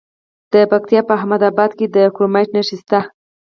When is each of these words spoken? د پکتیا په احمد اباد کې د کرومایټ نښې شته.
د 0.53 0.55
پکتیا 0.71 1.01
په 1.07 1.11
احمد 1.19 1.41
اباد 1.49 1.71
کې 1.77 1.85
د 1.95 1.97
کرومایټ 2.15 2.49
نښې 2.55 2.75
شته. 2.81 2.99